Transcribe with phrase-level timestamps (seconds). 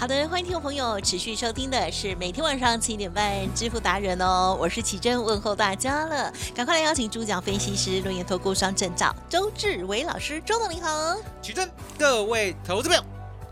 [0.00, 11.16] 好的，欢迎听众朋友持续收听的是每天晚上七点半《支付达人》哦，我是奇珍，问候大家了，赶快来邀请主讲分析师、论研投顾双证照周志伟老师，周总您好。
[11.42, 13.04] 奇珍，各位投资朋友，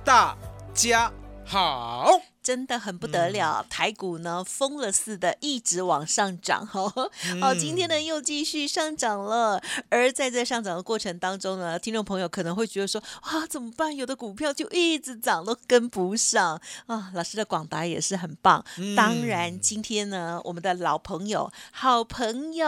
[0.02, 0.34] 大
[0.72, 1.12] 家
[1.44, 2.18] 好。
[2.48, 6.90] 真的很不得了，台股呢疯了似的一直往上涨，哈，
[7.42, 9.60] 好，今天呢又继续上涨了。
[9.90, 13.94] 而在这上涨的过程当中呢，听众朋友可能会觉得说，哇，怎么办？
[13.94, 17.10] 有的股票就一直涨，都跟不上啊。
[17.12, 18.64] 老师的广达也是很棒。
[18.96, 22.66] 当然，今天呢，我们的老朋友、好朋友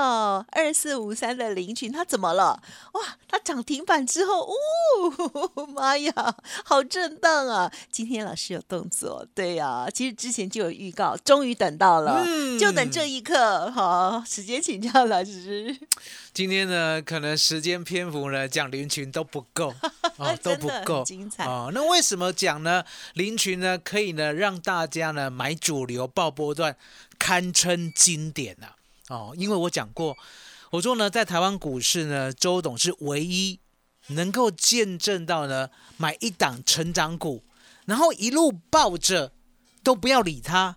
[0.50, 2.62] 二四五三的林群，他怎么了？
[2.92, 6.36] 哇，他涨停板之后，哦， 妈呀，
[6.66, 7.72] 好震荡啊！
[7.90, 9.69] 今天老师有动作，对呀。
[9.69, 13.70] 啊，其实之前就有预告，终于等到了，嗯就等这一刻。
[13.70, 15.76] 好，时间请教老师。
[16.32, 19.74] 今天呢，可能时间篇幅呢讲林群都不够
[20.16, 21.70] 哦，都不够精彩哦。
[21.74, 22.84] 那为什么讲呢？
[23.14, 26.76] 林群呢可以呢让大家呢买主流爆波段，
[27.18, 28.68] 堪称经典呐
[29.08, 29.34] 哦。
[29.36, 30.16] 因为我讲过，
[30.70, 33.58] 我说呢，在台湾股市呢，周董是唯一
[34.08, 37.42] 能够见证到呢买一档成长股，
[37.86, 39.32] 然后一路抱着。
[39.82, 40.76] 都不要理它，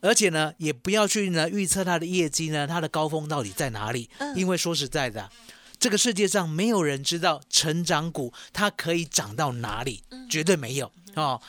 [0.00, 4.08] 而且呢，也不要去呢预测它的业绩呢，它的高峰到底在哪里？
[4.34, 5.30] 因为说实在的，
[5.78, 11.40] 这个世界上没有人知道成长股它可以涨到哪里，绝对没有哦。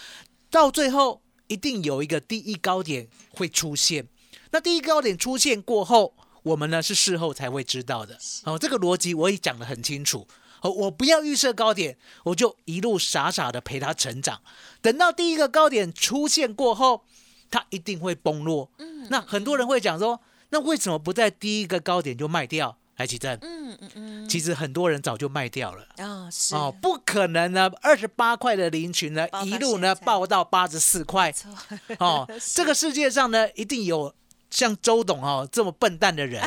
[0.50, 4.08] 到最后一定有一个第一高点会出现，
[4.52, 6.14] 那第一高点出现过后，
[6.44, 8.18] 我们呢是事后才会知道的。
[8.44, 10.28] 哦，这个逻辑我也讲得很清楚。
[10.62, 14.42] 哦，我不要预设高点，我就一路傻傻的陪它成长。
[14.82, 17.04] 等到第一个高点出现过后，
[17.50, 18.72] 它一定会崩落。
[18.78, 22.78] 嗯，那很多人会讲说，那为什么不在第一个高点就卖掉？
[22.98, 23.36] 来奇正。
[23.42, 24.30] 嗯嗯嗯。
[24.30, 25.88] 其实很多人早就卖掉了。
[25.98, 26.54] 哦，是。
[26.54, 31.34] 哦，不可能呢，二十八块的林群呢，一路呢爆到八十四块。
[31.98, 34.14] 哦， 这个世界上呢，一定有
[34.52, 36.44] 像周董哦这么笨蛋的人。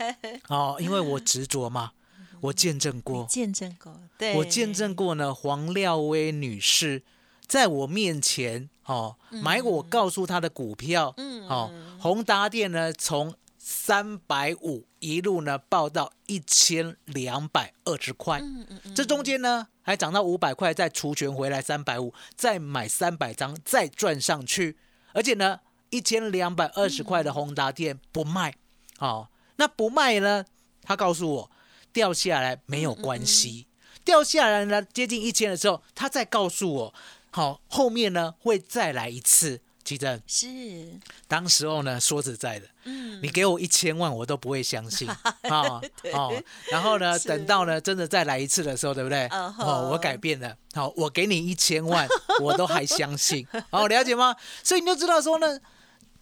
[0.48, 1.92] 哦，因为我执着嘛。
[2.40, 5.34] 我见证过，见证过，对，我见证过呢。
[5.34, 7.02] 黄廖威女士
[7.46, 24.76] 在我面前，哦，买我告诉她的股票，嗯，哦，宏达电呢，从三百五一路呢报到一千两百二十块，嗯嗯嗯，这中间呢还涨到五百块，再除权回来三百五，再买三百张，再赚上去，
[25.12, 25.60] 而且呢
[25.90, 28.54] 一千两百二十块的宏达电不卖，
[28.98, 30.44] 哦，那不卖呢？
[30.82, 31.50] 他告诉我。
[31.98, 33.66] 掉下来没有关系，
[34.04, 36.94] 掉下来呢接近一千的时候，他再告诉我，
[37.32, 39.60] 好后面呢会再来一次。
[39.82, 41.00] 其实是。
[41.26, 45.08] 当时候呢，说实在的，嗯，你给我一千万我都不会相信。
[45.50, 45.80] 啊
[46.12, 49.26] 哦，然后呢，等到呢真的再来一次的时候，对不对？
[49.26, 52.06] 哦，我改变了，好，我给你一千万，
[52.40, 54.36] 我都还相信，好了解吗？
[54.62, 55.58] 所以你就知道说呢，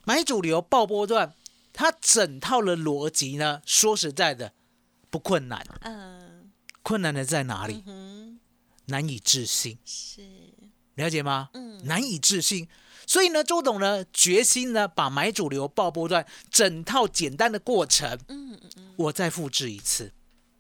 [0.05, 1.35] 买主流爆波段，
[1.75, 4.53] 它整套的逻辑呢，说实在的。
[5.11, 6.51] 不困难，嗯，
[6.83, 7.83] 困难的在哪里？
[8.87, 10.23] 难以置信，是
[10.95, 11.51] 了解吗？
[11.55, 12.69] 嗯，难以置信。
[13.07, 20.13] 所以呢，周董呢决心呢把买主流爆波段整套简单的过程，嗯嗯嗯，我再复制一次。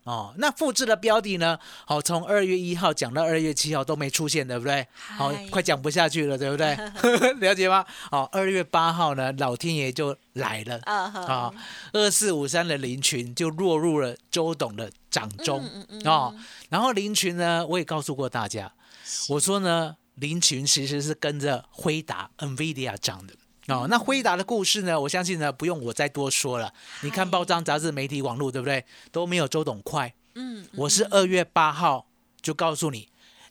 [0.06, 1.58] 哦，那复制的标的呢？
[1.84, 4.86] 好，从二月一号讲到二月七号都没出现，对不对？
[4.94, 6.76] 好，快讲不下去了，对不对？
[7.42, 7.84] 了解吗？
[8.08, 11.52] 好，二月八号呢，老天爷就来了啊！
[11.92, 15.64] 二四五三的林群就落入了周董的掌中
[16.04, 16.32] 啊。
[16.68, 18.72] 然后林群呢，我也告诉过大家，
[19.30, 23.34] 我说呢，林群其实是跟着辉达、NVIDIA 涨的。
[23.68, 25.00] 哦，那辉达的故事呢？
[25.00, 26.72] 我相信呢，不用我再多说了。
[27.02, 28.84] 你看报章、杂志、媒体、网络，对不对？
[29.10, 30.14] 都没有周董快。
[30.34, 32.06] 嗯，我是二月八号
[32.40, 33.08] 就告诉你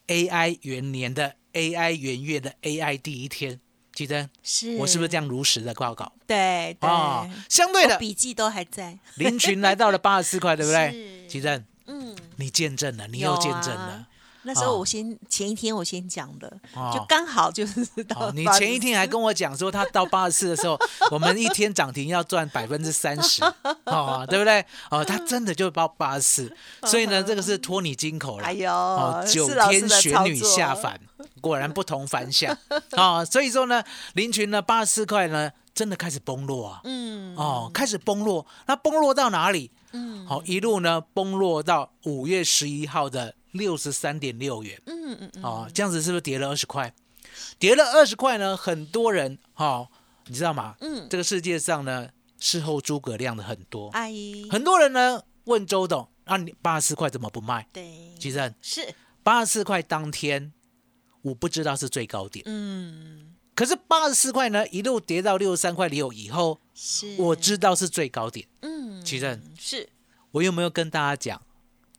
[0.07, 3.59] ，AI 元年的 AI 元月的 AI 第一天，
[3.91, 6.13] 记得是我是不是这样如实的报告？
[6.25, 8.97] 对，哦，相对的笔记都还在。
[9.17, 11.27] 林群来到了八十四块，对不对？
[11.27, 14.07] 记得，嗯，你见证了，你又见证了。
[14.47, 16.47] 那时候我先前一天我先讲的，
[16.94, 18.31] 就刚好就是到。
[18.31, 23.44] 你前一天还跟我讲说，他到八十四的时候， 我们一天涨停要赚百分之三十，
[23.86, 24.63] 哦，对不对？
[24.92, 28.45] 哦，他真的就到八十四，所以呢，这个是托你金口了。
[28.45, 31.00] 哎呦，哦，九天玄女下凡，
[31.41, 32.56] 果然不同凡响
[32.91, 33.25] 啊！
[33.25, 33.83] 所以说呢，
[34.13, 36.81] 林群呢八十四块呢，真的开始崩落啊。
[36.83, 39.71] 嗯，哦，开始崩落，那崩落到哪里？
[39.94, 43.33] 嗯，好，一路呢崩落到五月十一号的。
[43.55, 46.93] 六十三点六元，嗯嗯嗯，哦，这样子是不是跌了二十块？
[47.57, 48.55] 跌了二十块呢？
[48.55, 49.87] 很多人哈，
[50.27, 50.75] 你知道吗？
[50.81, 52.09] 嗯，这个世界上呢，
[52.39, 57.67] 事后诸葛亮的很多，阿姨，很多人呢问周董，啊，你八十四块怎么不卖？
[57.73, 58.93] 对，其实是。
[59.23, 60.53] 八十四块当天，
[61.23, 69.89] 我不知道是最高点，嗯，可是八十四块呢一路跌到六十三块六以后，是，我知道是最高点，嗯，其实是，
[70.31, 71.41] 我有没有跟大家讲？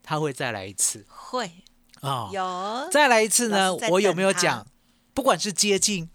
[0.07, 1.51] 他会再来一次，会
[1.99, 3.75] 啊，有再来一次呢？
[3.91, 4.65] 我有没有讲？
[5.13, 6.09] 不管是接近，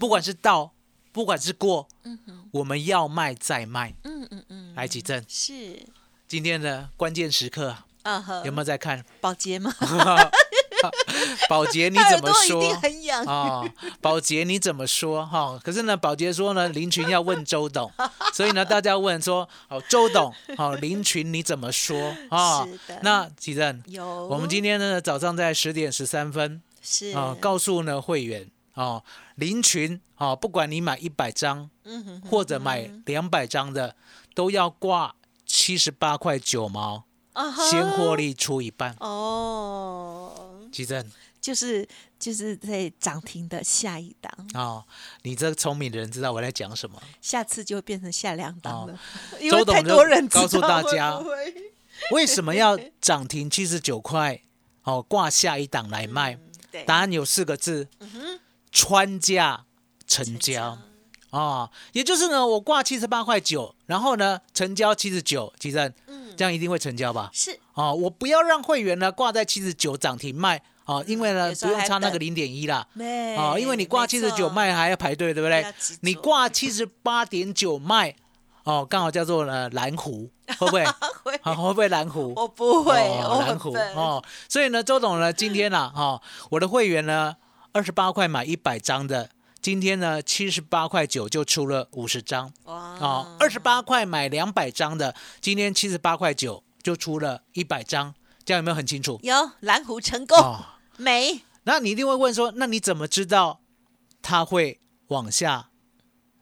[0.00, 0.72] 不管是到，
[1.12, 1.86] 不管是过，
[2.52, 3.94] 我们要卖再卖。
[4.04, 5.22] 嗯嗯嗯，来几阵？
[5.28, 5.86] 是
[6.26, 8.24] 今天的关键时刻啊！
[8.46, 9.70] 有没有在看保洁吗？
[11.48, 12.74] 保洁你怎么说？
[12.76, 13.62] 很痒啊！
[14.00, 15.24] 保洁你怎么说？
[15.26, 17.90] 哈，可是呢，保洁说呢，林群要问周董，
[18.32, 22.14] 所以呢，大家问说，哦，周董，好，林群你怎么说？
[22.30, 22.66] 啊，
[23.02, 24.26] 那几任有？
[24.28, 29.02] 我们今天呢早上在十点十三分是啊，告诉呢会员哦，
[29.36, 33.94] 林群啊，不管你买一百张，嗯或者买两百张的，
[34.34, 35.14] 都要挂
[35.46, 37.04] 七十八块九毛，
[37.70, 40.60] 先获利出一半哦。
[40.72, 41.10] 奇正
[41.40, 41.86] 就是
[42.18, 44.84] 就是在涨停的下一档哦，
[45.22, 47.00] 你这聪明的人知道我在讲什么？
[47.20, 48.98] 下次就会变成下两档了。
[49.50, 51.22] 周董太多人告诉大家，
[52.10, 54.40] 为什么要涨停七十九块？
[54.84, 56.38] 哦，挂下一档来卖。
[56.86, 57.88] 答案有四个字：
[58.72, 59.64] 穿价
[60.06, 60.78] 成交。
[61.30, 67.30] 啊，也就是呢，我挂七十八块九，然后呢，成交七十九，奇正，嗯，这样一定会成交吧？
[67.32, 67.58] 是。
[67.74, 72.86] 哦，我不要让会员呢挂在七十九涨停卖哦，因为呢不用差那个零点一啦。
[73.36, 75.64] 哦，因为你挂七十九卖还要排队，对不对？
[76.00, 78.14] 你挂七十八点九卖，
[78.64, 80.84] 哦，刚好叫做呢蓝湖，会不会？
[81.24, 81.36] 会。
[81.38, 82.32] 会不会蓝湖？
[82.36, 84.22] 我不会，蓝湖哦。
[84.48, 86.20] 所以呢，周董呢，今天呢，哈，
[86.50, 87.34] 我的会员呢，
[87.72, 89.30] 二十八块买一百张的，
[89.64, 92.52] 今天呢，七十八块九就出了五十张。
[92.64, 92.74] 哇。
[92.74, 96.62] 啊，二十八块买两百张的，今天七十八块九。
[96.82, 98.14] 就出了一百张，
[98.44, 99.18] 这样有没有很清楚？
[99.22, 100.36] 有蓝湖成功，
[100.98, 101.40] 没？
[101.62, 103.62] 那你一定会问说，那你怎么知道
[104.20, 105.70] 它会往下，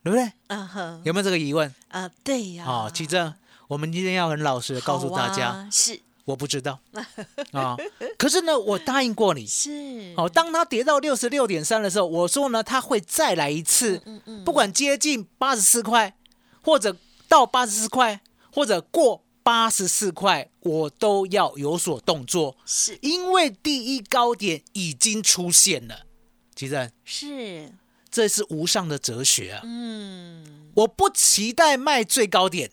[0.02, 0.32] 对不对？
[0.48, 1.72] 嗯哼，有没有这个疑问？
[1.90, 2.64] 啊，对呀。
[2.66, 3.32] 哦，奇正，
[3.68, 6.80] 我们今天要很老实的告诉大家，是我不知道
[7.52, 7.76] 啊。
[8.18, 10.14] 可是呢，我答应过你，是。
[10.16, 16.16] 哦，当它跌到六十六点三的时候，我说呢，它会再来一次，嗯嗯，不管接近八十四块，
[16.62, 16.96] 或者
[17.28, 18.20] 到八十四块，
[18.52, 19.24] 或者过。
[19.44, 26.06] 八十四块，我都要有所动作，是因为第一高点已经出现了。
[26.54, 27.72] 其实是，
[28.08, 29.62] 这是无上的哲学啊。
[29.64, 32.70] 嗯，我不期待卖最高点，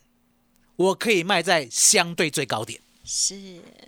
[0.76, 2.80] 我可以卖在相对最高点。
[3.12, 3.34] 是，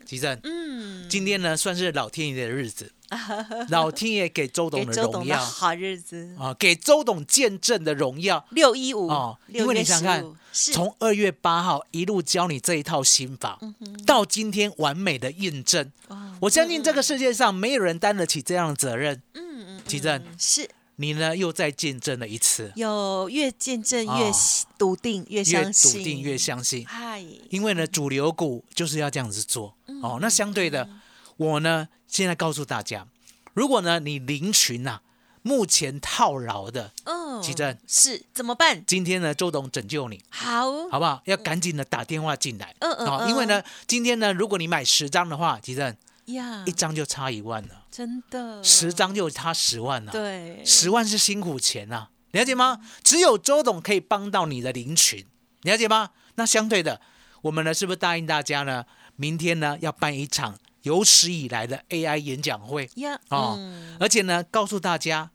[0.05, 2.91] 吉正，嗯，今天呢算是老天爷的日子，
[3.71, 6.35] 老天爷给周董的荣耀，好日子。
[6.37, 13.61] 啊，给周董见证的荣耀，六一五哦，因为你想看，从二月八号一路教你这一套心法，
[14.05, 15.93] 到今天完美的印证，
[16.41, 20.69] 我相信这个世界上没有人担得起这样的责任，嗯嗯，吉正是。
[21.03, 21.37] 你呢？
[21.37, 24.31] 又再见证了一次，有越见证越
[24.79, 26.87] 笃定，越相信，笃定越相信。
[26.87, 29.77] 嗨，因为呢，主流股就是要这样子做。
[30.01, 30.89] 哦，那相对的，
[31.37, 33.09] 我呢，现在告诉大家，
[33.53, 35.01] 如果呢，你林群呐，
[35.43, 38.85] 目前套牢的，嗯，奇珍是怎么办？
[38.87, 41.21] 今天呢，周董拯救你，好，好不好？
[41.25, 45.99] 要赶紧的打电话进来，嗯嗯，因为呢，今天呢，如果你买十张的话，奇珍。
[46.27, 50.13] 呀，一张就差一万了，真的，十张就差十万了。
[50.13, 52.81] 对，十万是辛苦钱呐，了解吗？
[53.03, 55.27] 只有周董可以帮到你的林群，
[55.63, 56.11] 了解吗？
[56.37, 57.01] 那相对的，
[57.43, 58.85] 我们呢是不是答应大家呢？
[59.17, 63.21] 明天呢要办一场有史以来的 AI 演讲会呀？
[63.29, 63.59] 哦，
[64.01, 65.31] 而且呢告诉大家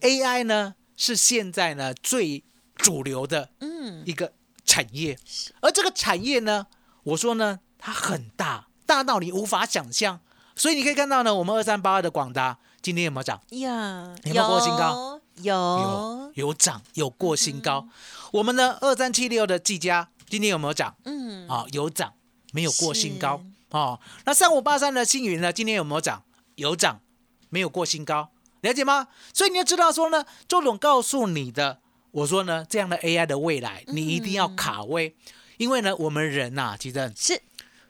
[0.00, 2.44] ，AI 呢是现在呢最
[2.76, 4.32] 主流的嗯一个
[4.64, 5.18] 产业，
[5.60, 6.66] 而这个产业呢，
[7.02, 8.68] 我说呢它很大。
[8.86, 10.20] 大到你无法想象，
[10.54, 13.40] 所以你可以看到呢，我们二三八二的广达今天有没有涨？
[13.50, 15.20] 呀，有没有过新高？
[15.36, 17.88] 有，有，有涨，有过新高。
[18.32, 20.94] 我们的二三七六的技嘉今天有没有涨？
[21.04, 22.12] 嗯，啊，有涨，
[22.52, 23.42] 没有过新高。
[23.70, 25.50] 哦，那三五八三的星云呢？
[25.52, 26.22] 今天有没有涨？
[26.56, 27.00] 有涨，
[27.48, 29.08] 没有过新高，了解吗？
[29.32, 35.16] 所以你要知道说呢，周总告诉你的，我说呢，这样的 AI 的未来，你一定要卡位，
[35.56, 37.40] 因为呢，我们人呐，其实是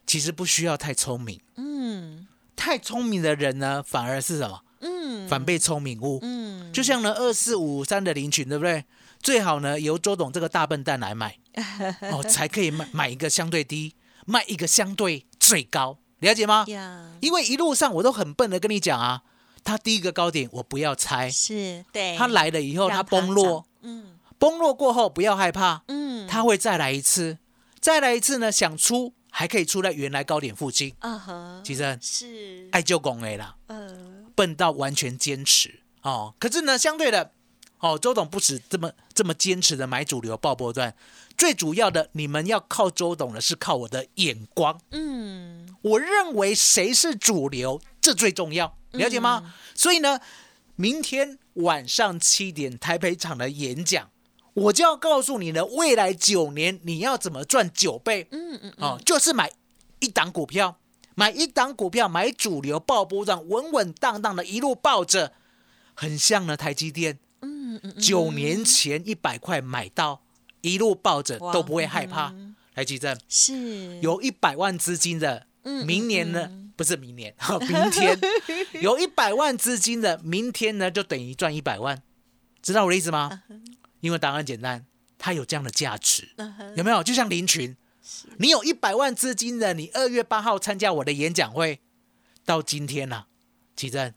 [0.06, 4.60] 其实不需要太聪明，嗯，太聪明的人呢，反而是什么？
[4.80, 8.84] 嗯，反被聪明误，嗯，就像呢二四五三的林群，对不对？
[9.22, 11.38] 最好呢由周董这个大笨蛋来买，
[12.12, 13.94] 哦，才可以买买一个相对低，
[14.26, 16.64] 卖一个相对最高，了解吗？
[17.20, 19.22] 因为一路上我都很笨的跟你讲啊，
[19.62, 27.38] 他第一个高点我不要猜，是对，他来了以后他崩落，嗯，崩落过后不要害怕，嗯，他会再来一次，
[27.78, 37.32] 再来一次呢，想出还可以出在原来高点附近，啊哈，其实是爱就拱 A 啦，嗯，笨到完全坚持哦，可是呢，相对的。
[37.78, 40.94] 哦，周董不止这么这么坚持的买主流爆波段，
[41.36, 44.80] 最主要的，你们要靠周董的是靠我的眼光。
[44.92, 49.52] 嗯，我认为谁是主流，这最重要，了解吗？
[49.74, 50.20] 所以呢，
[50.76, 54.11] 明天晚上七点台北场的演讲，
[54.54, 58.28] 我就要告诉你呢，未来九年你要怎么赚九倍。
[58.30, 59.50] 嗯嗯，哦，就是买
[60.00, 60.78] 一档股票，
[61.14, 65.32] 买一档股票，买主流爆波段，稳稳当当的一路抱着，
[65.94, 67.18] 很像呢台积电。
[67.40, 70.22] 嗯嗯九年前一百块买到，
[70.60, 72.34] 一路抱着都不会害怕。
[72.74, 73.98] 来举证，是。
[74.00, 75.46] 有一百万资金的，
[75.84, 76.50] 明年呢？
[76.76, 77.34] 不是明年，
[77.68, 78.18] 明天。
[78.80, 82.02] 有一百万资金的，明天呢就等于赚一百万，
[82.62, 83.42] 知道我的意思吗？
[84.02, 84.84] 因为答案简单，
[85.16, 86.28] 它有这样的价值，
[86.76, 87.02] 有没有？
[87.02, 87.74] 就像林群，
[88.36, 91.80] 你有一百万资金的，你二月八号参加我的演讲会，
[92.44, 93.24] 到今天呢，
[93.74, 94.14] 奇珍。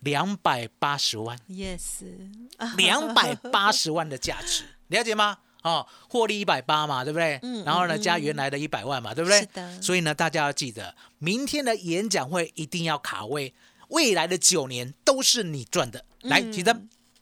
[0.00, 2.04] 两百八十万，yes，
[2.78, 5.36] 两百八十万的价值，了解吗？
[5.62, 7.38] 哦，获利一百八嘛，对不对？
[7.42, 7.62] 嗯。
[7.66, 9.40] 然后呢，加原来的一百万嘛，对不对？
[9.40, 9.82] 是的。
[9.82, 13.52] 所以呢，大家要记得，明天的演讲会一定要卡位，
[13.88, 16.06] 未来的九年都是你赚的。
[16.22, 16.80] 来，记得。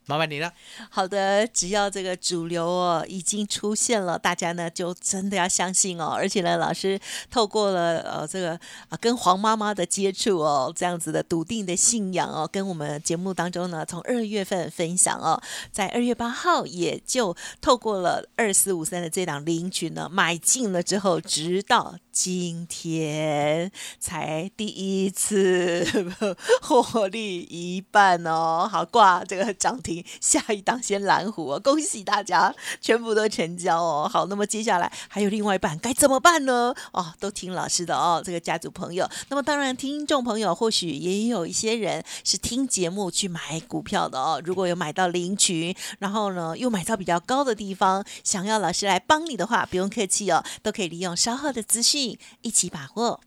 [0.08, 0.50] 麻烦你了。
[0.88, 6.06] 好的，只要这个主流哦已经出现了，大家呢就真的要相信哦。
[6.16, 6.98] 而且呢，老师
[7.30, 23.70] 透过了呃这个啊跟黄妈妈的接触哦，这样子的笃定的信仰哦，跟我们节目当中呢，从二月份分享哦，在二月八号也就透过了二四五三的这档领取呢买进了之后，直到今天
[24.00, 25.86] 才第一次
[26.60, 30.04] 获利一半哦，好挂这个涨停。
[30.20, 34.10] 下一档先蓝湖哦，恭喜大家全部都成交哦。
[34.12, 36.74] 好，那么接下来还有另外一半该怎么办呢？
[36.90, 39.08] 哦，都听老师的哦，这个家族朋友。
[39.28, 44.42] 那么当然，听众朋友或许也有一些人是听节目去买股票的哦。
[44.44, 52.07] 如果有买到零群，然后呢又买到比较高的地方，想要老师来帮你的话，不用客气哦，都可以利用稍后的资讯
[52.42, 53.20] 一起把握。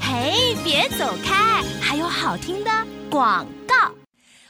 [0.00, 2.70] 嘿，别走开，还有好听的
[3.08, 3.92] 广告。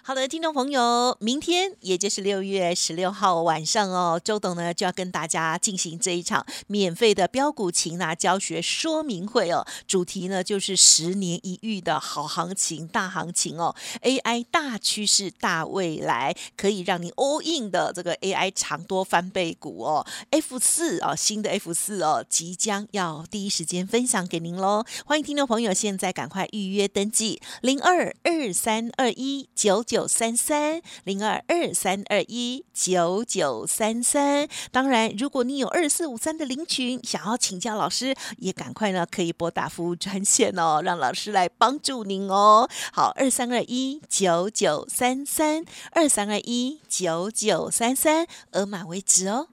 [0.08, 9.66] 好的，听众朋友，明天也就是六月十六号晚上哦，周董呢就要跟大家进行这一场免费的标股擒拿教学说明会哦。
[9.86, 20.06] 主题呢就是十年一遇的好行情、大行情哦，AI 大趋势、大未来，可以让你 all in 的这个 AI 长多翻倍股哦。
[20.30, 24.86] F 四啊，新的 F 四哦，即将要第一时间分享给您喽。
[25.04, 29.97] 欢迎听众朋友现在赶快预约登记零二二三二一九九。
[29.98, 34.46] 九三三零二二三二一九九三三。
[34.70, 42.68] 当然，如果你有二四五三的零群，想要请教老师，也赶快呢，可以拨打服务专线哦，让老师来帮助您哦。
[42.92, 49.48] 好，二三二一九九三三，二三二一九九三三，额满为止哦。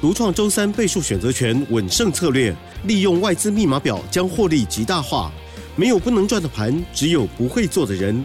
[0.00, 5.30] 独创周三倍数选择权稳胜策略，利用外资密码表将获利极大化。
[5.76, 8.24] 没有不能赚的盘，只有不会做的人。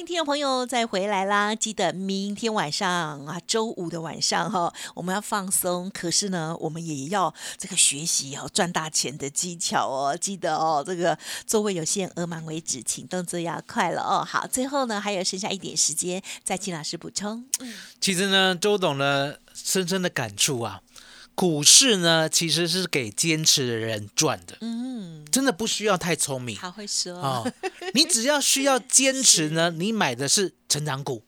[0.00, 1.54] 欢迎听众朋友再回来啦！
[1.54, 5.90] 记得明天晚上啊，周五的晚上哈，我们要放松。
[5.90, 10.16] 可是呢，我们也要这个学习哦，赚大钱的技巧哦。
[10.16, 14.24] 记得哦，这个座位有限，额满为止，请动作要快了哦。
[14.24, 17.44] 好，最后呢，还有剩下一点时间，再请老师补充。
[18.00, 20.80] 其实呢，周董呢，深深的感触啊。
[21.34, 24.58] 股市呢，其实是给坚持的人赚的。
[24.60, 26.56] 嗯，真的不需要太聪明。
[26.56, 27.50] 好会说哦，
[27.94, 31.24] 你只要需要坚持呢， 你买的是成长股，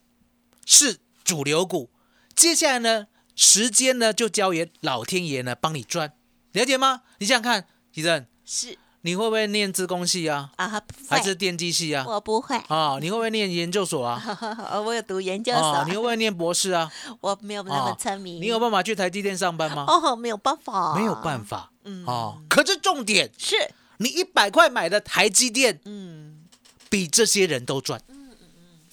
[0.67, 1.91] 是主流股。
[2.35, 6.15] 接下来呢，时间呢就交给老天爷呢帮你赚。
[6.53, 7.03] 了解吗？
[7.19, 10.51] 你想想看，吉正，是你会不会念资工系啊？
[10.57, 12.05] 啊，不会还是电机系啊？
[12.07, 14.21] 我不会，啊，你会不会念研究所啊？
[14.85, 16.91] 我有读研究啊，所，你会不会念博士啊？
[17.21, 18.41] 我没有那么聪明。
[18.41, 19.85] 你有办法去台积电上班吗？
[19.89, 21.71] 哦，没有办法，没有办法。
[21.85, 23.57] 嗯哦，可是重点，是，
[23.99, 26.45] 你一百块买的台积电，嗯，
[26.89, 28.47] 比这些人都赚嗯嗯。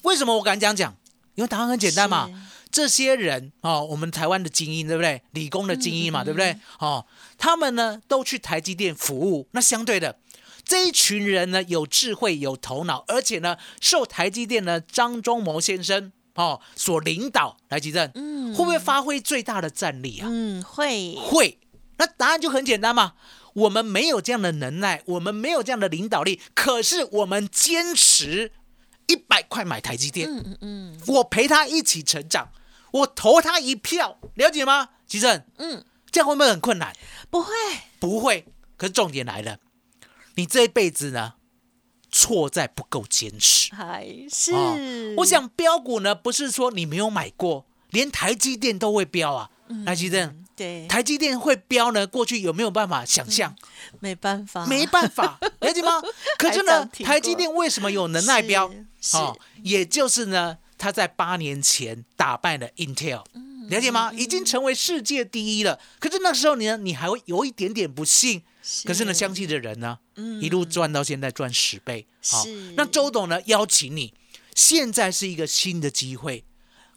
[0.03, 0.95] 为什么我敢这样讲？
[1.35, 2.33] 因为答案很简单嘛是。
[2.79, 5.21] 这些人哦，我们台湾的精英，对不对？
[5.31, 6.57] 理工的精英嘛，对不对？
[6.79, 7.05] 哦，
[7.37, 9.49] 他们呢都去台积电服务。
[9.51, 10.17] 那相对的，
[10.63, 20.27] 这一群人呢有智慧、有头脑，而且呢受台积电呢张忠谋先生哦所领导来集正，嗯会不会发挥最大的战力啊？
[20.29, 21.59] 嗯，会，会。
[21.97, 23.15] 那答案就很简单嘛。
[23.55, 28.53] 我们没有这样的能耐，我们没有这样的领导力，可是我们坚持
[29.07, 32.51] 一百块买台积电，嗯嗯嗯我陪他一起成长，
[32.91, 34.89] 我投他一票，了解吗？
[35.07, 36.93] 吉正，嗯，这样会不会很困难？
[37.29, 37.53] 不会，
[37.99, 38.45] 不会。
[38.77, 39.57] 可是重点来了，
[40.35, 41.33] 你这一辈子呢，
[42.11, 43.75] 错在不够坚持。
[43.75, 44.77] 还是哦
[45.17, 49.49] 我想标股呢，不是说你没有买过，连台积电都会标啊。
[49.85, 52.07] 台积电，对，台积电会标呢？
[52.07, 53.55] 过去有没有办法想象？
[53.99, 56.01] 没办法，没办法， 了解吗？
[56.39, 58.71] 可是呢台积电为什么有能耐标？
[58.99, 63.23] 是哦，也就是呢，他在八年前打败了 Intel，
[63.69, 64.11] 了解吗？
[64.13, 65.79] 已经成为世界第一了。
[65.99, 68.41] 可是那时候你呢，你还会有一点点不信。
[68.85, 72.07] 可是呢，相信的人呢，嗯一路赚到现在赚十倍。
[72.23, 72.45] 好，
[72.75, 74.13] 那周董呢邀请你，
[74.55, 76.43] 现在是一个新的机会。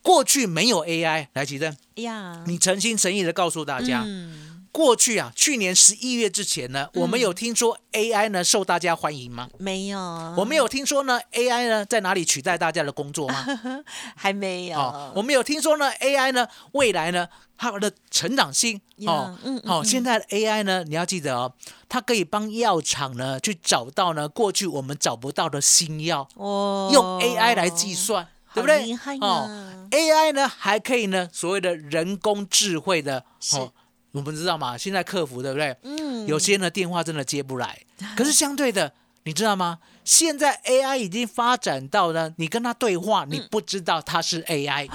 [0.02, 9.48] 过去没有 AI，来吉正，呀，你诚心诚意的告诉大家，嗯，过去啊，去年十一月之前呢，我们有听说 AI 呢受大家欢迎吗？
[9.58, 9.98] 没有，
[10.36, 13.46] 我们有听说呢 AI 呢在哪里取代大家的工作吗？
[14.16, 21.52] 还没有，哦，我们有听说呢 AI 呢未来呢它的成长性呀哦好，嗯现在的 AI 呢你要记得哦，
[21.88, 28.90] 它可以帮药厂呢去找到呢过去我们找不到的新药，哦，用 AI 来计算，对不对？
[29.20, 33.70] 哦，AI 呢还可以呢所谓的人工智慧的哦，
[34.12, 35.76] 我们知道嘛，现在客服对不对？
[35.82, 37.80] 嗯，有些呢电话真的接不来，
[38.16, 38.92] 可是相对的，
[39.24, 39.78] 你知道吗？
[40.04, 44.88] 现在 AI 已经发展到呢，你跟他对话，你不知道他是 AI。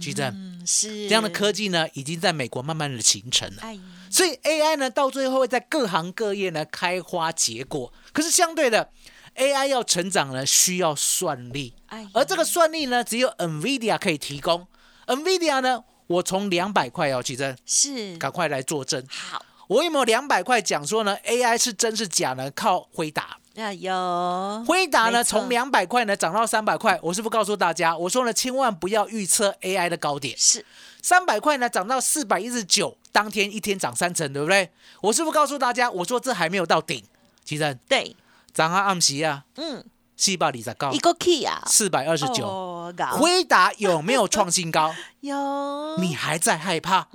[0.00, 3.62] 举 证，嗯是这样的科技呢，已经在美国慢慢的形成了。
[3.62, 3.78] 哎，
[4.10, 7.92] 所以 AI 呢，到最后会在各行各业呢开花结果。
[8.12, 8.90] 可是相对的
[9.36, 14.66] ，AI 要成长呢，需要算力，哎，而这个算力呢，只有 NVIDIA 可以提供。
[15.06, 19.02] NVIDIA 呢，我从两百块哦，举证，是赶快来作证。
[19.08, 22.50] 好我有没有两百块讲说呢？AI 是真是假呢？
[22.50, 27.96] 靠回答，啊，有辉达呢从两百块呢涨到三百块，我是不是告诉大家？
[27.96, 30.36] 我说呢，千万不要预测 AI 的高点。
[30.36, 30.64] 是
[31.00, 34.68] 三百块呢涨到四百一十九，当天一天涨三成，对不对？
[35.00, 35.90] 我是不是告诉大家？
[35.90, 37.02] 我说这还没有到顶，
[37.42, 38.14] 其实对，
[38.52, 39.82] 涨啊暗喜啊，嗯，
[40.16, 42.46] 四百里才高一，个 key 啊，四百二十九。
[42.46, 44.94] 哦，高辉达有没有创新高？
[45.20, 47.08] 有你还在害怕？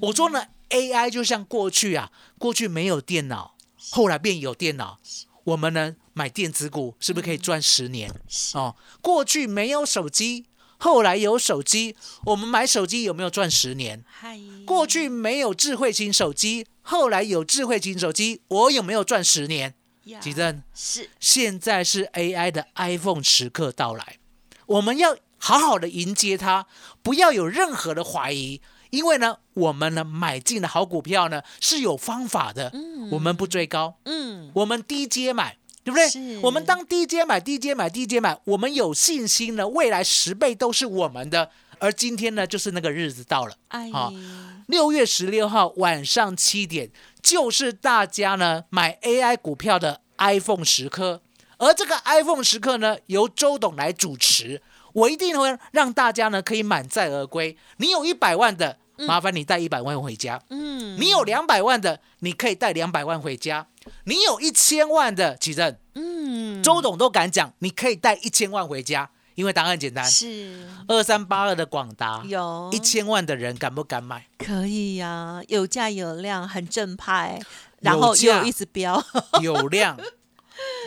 [0.00, 3.54] 我说呢，AI 就像过去啊，过去没有电脑，
[3.90, 4.98] 后来变有电脑，
[5.44, 8.12] 我们呢买电子股是不是可以赚十年？
[8.54, 14.04] 哦，过去没有手机，后来有手机，我们买手机有没有赚十年？
[14.06, 19.74] 嗨，过去没有智慧型手机，后来有智慧型手机，我有没有赚十年？
[20.06, 24.18] 呀吉正，是现在是 AI 的 iPhone 时刻到来，
[24.66, 26.66] 我们要好好的迎接它，
[27.02, 32.72] 不要有任何的怀疑，因为呢，我们呢买进的好股票呢是有方法的，
[33.12, 35.58] 我们不追高，嗯，我们低阶买。
[35.86, 36.40] 对不对？
[36.40, 41.52] 我们当低阶买、低阶买、低阶买，我们有信心呢，未来十倍都是我们的。
[41.78, 43.54] 而今天呢，就是那个日子到了。
[43.68, 44.12] 哎，好
[44.66, 46.90] 六月十六号晚上七点，
[47.22, 51.22] 就是大家呢买 AI 股票的 iPhone 时刻，
[51.58, 54.62] 而这个 iPhone 时刻呢，由周董来主持，
[54.92, 57.56] 我一定会让大家呢可以满载而归。
[57.76, 63.66] 你有一百万的，麻烦你带一百万回家；嗯，你有两百万的，你可以带两百万回家；
[64.04, 70.04] 你有一千万的，其正嗯，周董都敢讲，你可以带一千万回家，因为答案很简单。
[70.04, 74.26] 是二三八二的广达，有一千万的人敢不敢买？
[74.38, 77.40] 可以呀，有价有量，很正派，
[77.80, 79.04] 然后又价一直飙，
[79.40, 79.96] 有量、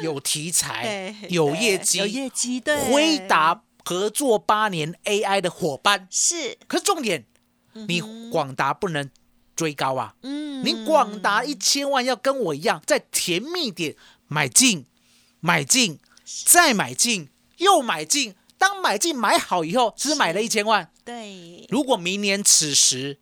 [0.01, 6.07] 有题材，有对业绩，有业绩，对，辉达合作八年 AI 的伙伴。
[6.11, 7.25] 是，可是重点，
[7.73, 9.09] 你广达不能
[9.55, 10.15] 追高啊！
[10.23, 13.95] 嗯，你广达一千万要跟我一样，在甜蜜点
[14.27, 14.85] 买进、
[15.39, 15.99] 买进、
[16.45, 18.35] 再买进、又买进。
[18.57, 20.91] 当买进买好以后，是不是买了一千万？
[21.05, 23.17] 对，如果明年此时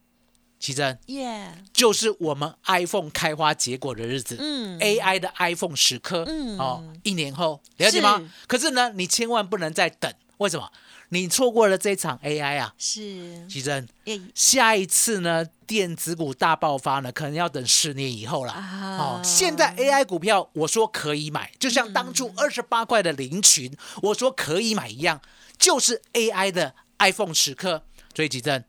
[0.59, 8.19] 奇珍，耶，就是我们 iPhone 开花结果的日子，嗯，AI 的 iPhone 十颗，嗯，哦，一年后，了解吗？
[8.47, 10.67] 可是呢，你千万不能再等，为什么？
[11.09, 13.87] 你错过了这场 AI 啊，是，奇珍，
[14.35, 18.53] 下一次呢，电子股大爆发呢，可能要等十年以后了。
[18.53, 25.21] 哦，现在 AI 股票，我说可以买，就像当初二十八块的林群，我说可以买一样，
[25.57, 27.83] 就是 AI 的 iPhone 时刻。
[28.15, 28.65] 所以奇珍。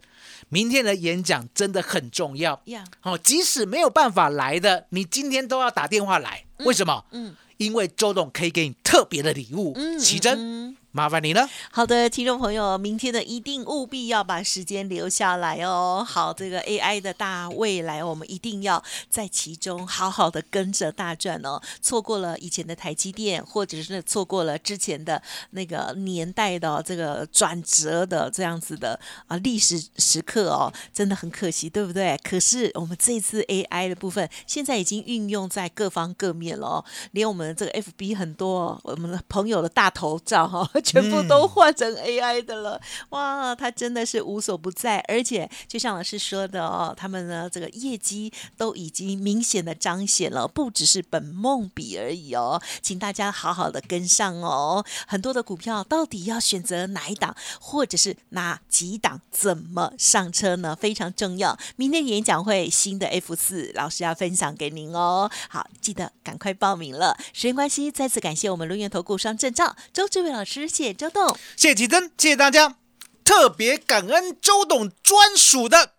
[0.51, 2.63] 明天的演讲真的很重要。
[3.01, 6.45] 好，即使没有办法来的，你今天都要打电话来。
[6.59, 7.05] 为什么？
[7.11, 9.73] 嗯，因为周董可以给你特别的礼物。
[9.75, 10.77] 嗯，奇珍。
[10.91, 11.47] 麻烦你了。
[11.71, 16.05] 好的，听众朋友，明天的一定务必要把时间留下来哦。
[16.07, 21.61] 好，这个 AI 的大未来，我们一定要在其中好好的跟着大转哦。
[21.83, 32.19] 错过了以前的台积电，或者是错过了之前的那个年代的这个转折的这样子的啊历史时刻哦，真的很可惜，对不对？
[32.25, 40.69] 可是我们这次 AI 的部分，现在已经运用在各方各面了哦，连我们这个 FB 很多我们的朋友的大头照哈。
[40.81, 54.85] 全部都换成 AI 的了，哇，它真的是无所不在，而且就像老师说的哦，他们呢这个业绩都已经明显的彰显了，不只是本梦比而已哦，请大家好好的跟上哦。
[55.07, 60.77] 很多的股票到底要选择哪一档，或者是哪几档，怎么上车呢？
[60.79, 61.59] 非常重要。
[61.77, 67.17] 明天演讲会新的 F 四老师要分享给您哦，好，记得赶快报名了。
[67.33, 70.68] 时间关系，再次感谢我们龙源投顾双证照周志伟老师。
[70.69, 71.27] 谢谢周董，
[71.57, 72.77] 谢谢吉珍，谢谢大家，
[73.25, 75.95] 特别感恩周董专属的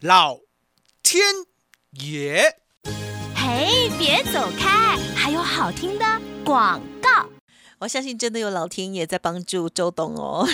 [0.00, 0.38] 老
[1.02, 1.22] 天
[1.92, 2.56] 爷。
[3.36, 6.04] 嘿，别走开，还有好听的
[6.44, 7.37] 广告。
[7.80, 10.44] 我相信真的有老天爷在帮助周董哦。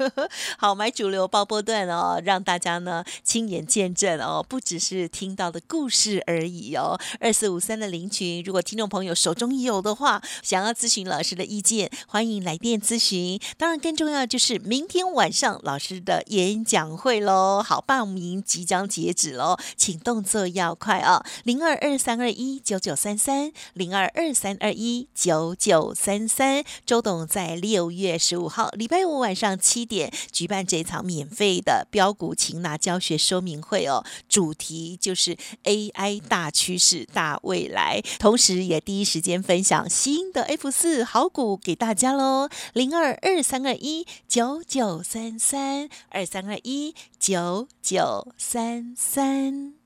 [0.58, 6.98] 好，买主流包波段哦，让大家呢亲眼见证哦，不只是听到的故事而已哦。
[7.18, 13.40] 二四五三的林群，如果听众朋友手中有的话，想要咨询老师的意见，欢迎来电咨询。
[13.56, 17.62] 当然，更重要就是明天晚上老师的演讲会喽。
[17.62, 21.24] 好，报名即将截止喽，请动作要快啊！
[21.44, 26.65] 零二二三二一九九三三，零二二三二一九九三三。
[26.84, 49.85] 周董在六月十五号礼拜五晚上七点举办这场免费的标股擒拿教学说明会哦，主题就是 AI 大趋势大未来，同时也第一时间分享新的 F 四好股给大家喽，零二二三二一九九三三二三二一九九三三。